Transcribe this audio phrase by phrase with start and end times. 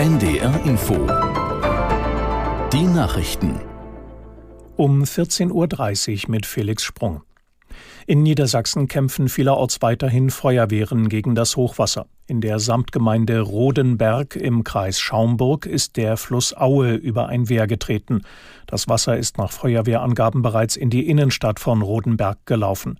[0.00, 0.94] NDR Info.
[2.72, 3.60] Die Nachrichten.
[4.78, 7.20] Um 14.30 Uhr mit Felix Sprung.
[8.06, 12.06] In Niedersachsen kämpfen vielerorts weiterhin Feuerwehren gegen das Hochwasser.
[12.26, 18.22] In der Samtgemeinde Rodenberg im Kreis Schaumburg ist der Fluss Aue über ein Wehr getreten.
[18.66, 22.98] Das Wasser ist nach Feuerwehrangaben bereits in die Innenstadt von Rodenberg gelaufen.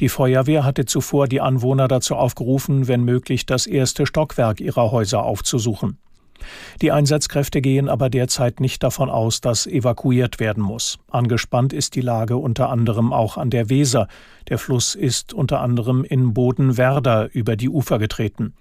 [0.00, 5.22] Die Feuerwehr hatte zuvor die Anwohner dazu aufgerufen, wenn möglich das erste Stockwerk ihrer Häuser
[5.22, 5.98] aufzusuchen.
[6.82, 10.98] Die Einsatzkräfte gehen aber derzeit nicht davon aus, dass evakuiert werden muss.
[11.10, 14.08] Angespannt ist die Lage unter anderem auch an der Weser.
[14.48, 18.54] Der Fluss ist unter anderem in Bodenwerder über die Ufer getreten.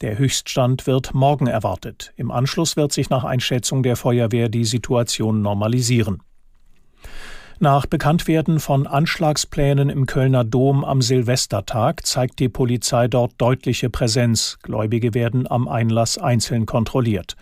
[0.00, 2.12] Der Höchststand wird morgen erwartet.
[2.16, 6.22] Im Anschluss wird sich nach Einschätzung der Feuerwehr die Situation normalisieren.
[7.62, 14.58] Nach Bekanntwerden von Anschlagsplänen im Kölner Dom am Silvestertag zeigt die Polizei dort deutliche Präsenz.
[14.64, 17.36] Gläubige werden am Einlass einzeln kontrolliert.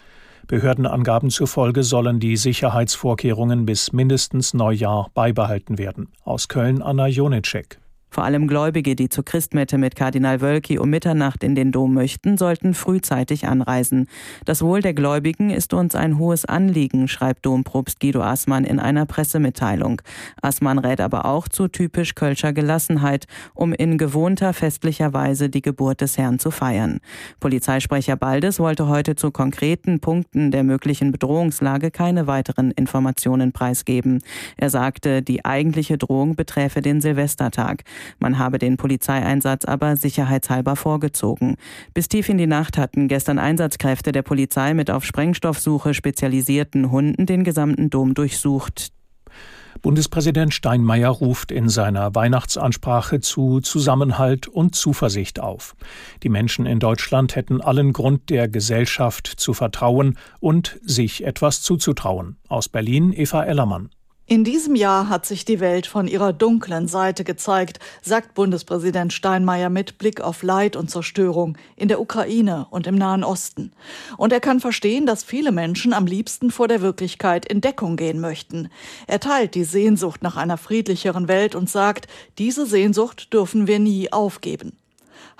[0.46, 6.09] Behördenangaben zufolge sollen die Sicherheitsvorkehrungen bis mindestens Neujahr beibehalten werden.
[6.23, 7.80] Aus Köln Anna Jonitschek.
[8.11, 12.37] Vor allem Gläubige, die zur Christmette mit Kardinal Wölki um Mitternacht in den Dom möchten,
[12.37, 14.09] sollten frühzeitig anreisen.
[14.45, 19.07] Das Wohl der Gläubigen ist uns ein hohes Anliegen, schreibt Dompropst Guido Assmann in einer
[19.07, 20.02] Pressemitteilung.
[20.43, 26.01] Assmann rät aber auch zu typisch kölscher Gelassenheit, um in gewohnter festlicher Weise die Geburt
[26.01, 26.99] des Herrn zu feiern.
[27.39, 34.23] Polizeisprecher Baldes wollte heute zu konkreten Punkten der möglichen Bedrohungslage keine weiteren Informationen preisgeben.
[34.57, 37.85] Er sagte, die eigentliche Drohung beträfe den Silvestertag.
[38.18, 41.56] Man habe den Polizeieinsatz aber sicherheitshalber vorgezogen.
[41.95, 47.26] Bis tief in die Nacht hatten gestern Einsatzkräfte der Polizei mit auf Sprengstoffsuche spezialisierten Hunden
[47.26, 48.93] den gesamten Dom durchsucht.
[49.82, 55.74] Bundespräsident Steinmeier ruft in seiner Weihnachtsansprache zu Zusammenhalt und Zuversicht auf.
[56.23, 62.37] Die Menschen in Deutschland hätten allen Grund, der Gesellschaft zu vertrauen und sich etwas zuzutrauen.
[62.48, 63.90] Aus Berlin Eva Ellermann.
[64.33, 69.71] In diesem Jahr hat sich die Welt von ihrer dunklen Seite gezeigt, sagt Bundespräsident Steinmeier
[69.71, 73.73] mit Blick auf Leid und Zerstörung in der Ukraine und im Nahen Osten.
[74.19, 78.21] Und er kann verstehen, dass viele Menschen am liebsten vor der Wirklichkeit in Deckung gehen
[78.21, 78.69] möchten.
[79.09, 82.07] Er teilt die Sehnsucht nach einer friedlicheren Welt und sagt,
[82.39, 84.80] diese Sehnsucht dürfen wir nie aufgeben.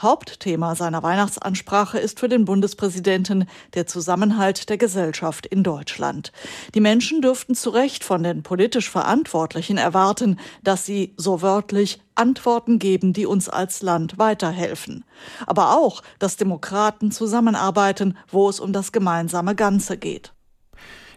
[0.01, 6.33] Hauptthema seiner Weihnachtsansprache ist für den Bundespräsidenten der Zusammenhalt der Gesellschaft in Deutschland.
[6.75, 12.79] Die Menschen dürften zu Recht von den politisch Verantwortlichen erwarten, dass sie, so wörtlich, Antworten
[12.79, 15.05] geben, die uns als Land weiterhelfen.
[15.47, 20.33] Aber auch, dass Demokraten zusammenarbeiten, wo es um das gemeinsame Ganze geht.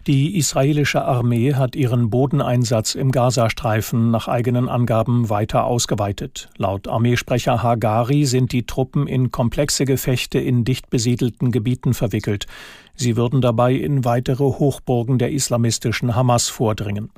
[0.06, 6.50] Die israelische Armee hat ihren Bodeneinsatz im Gazastreifen nach eigenen Angaben weiter ausgeweitet.
[6.58, 12.46] Laut Armeesprecher Hagari sind die Truppen in komplexe Gefechte in dicht besiedelten Gebieten verwickelt.
[12.94, 17.10] Sie würden dabei in weitere Hochburgen der islamistischen Hamas vordringen.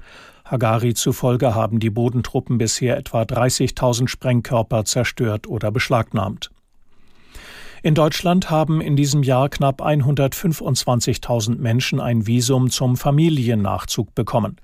[0.44, 6.52] Hagari zufolge haben die Bodentruppen bisher etwa 30.000 Sprengkörper zerstört oder beschlagnahmt.
[7.86, 14.56] In Deutschland haben in diesem Jahr knapp 125.000 Menschen ein Visum zum Familiennachzug bekommen.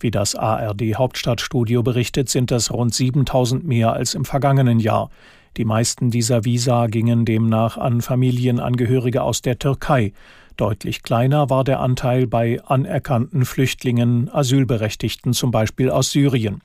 [0.00, 5.10] Wie das ARD Hauptstadtstudio berichtet, sind das rund 7.000 mehr als im vergangenen Jahr.
[5.58, 10.14] Die meisten dieser Visa gingen demnach an Familienangehörige aus der Türkei.
[10.56, 16.62] Deutlich kleiner war der Anteil bei anerkannten Flüchtlingen, Asylberechtigten zum Beispiel aus Syrien.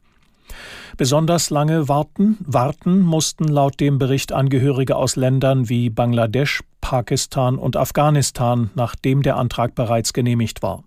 [0.98, 7.76] Besonders lange warten, warten mussten laut dem Bericht Angehörige aus Ländern wie Bangladesch, Pakistan und
[7.76, 10.86] Afghanistan, nachdem der Antrag bereits genehmigt war.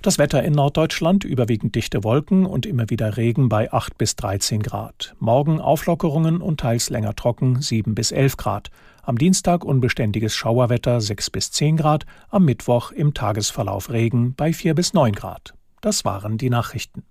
[0.00, 4.62] Das Wetter in Norddeutschland überwiegend dichte Wolken und immer wieder Regen bei 8 bis 13
[4.62, 5.14] Grad.
[5.18, 8.70] Morgen Auflockerungen und teils länger trocken 7 bis 11 Grad.
[9.02, 12.06] Am Dienstag unbeständiges Schauerwetter 6 bis 10 Grad.
[12.30, 15.52] Am Mittwoch im Tagesverlauf Regen bei 4 bis 9 Grad.
[15.82, 17.02] Das waren die Nachrichten.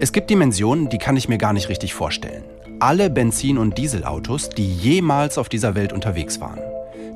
[0.00, 2.42] Es gibt Dimensionen, die kann ich mir gar nicht richtig vorstellen.
[2.80, 6.58] Alle Benzin- und Dieselautos, die jemals auf dieser Welt unterwegs waren.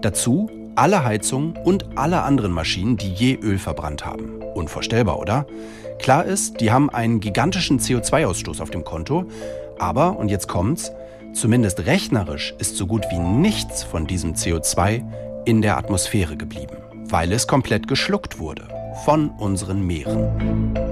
[0.01, 4.43] Dazu alle Heizungen und alle anderen Maschinen, die je Öl verbrannt haben.
[4.55, 5.45] Unvorstellbar, oder?
[5.99, 9.25] Klar ist, die haben einen gigantischen CO2-Ausstoß auf dem Konto,
[9.81, 10.93] aber, und jetzt kommt's,
[11.33, 15.03] zumindest rechnerisch ist so gut wie nichts von diesem CO2
[15.45, 16.77] in der Atmosphäre geblieben,
[17.09, 18.69] weil es komplett geschluckt wurde
[19.05, 20.88] von unseren Meeren.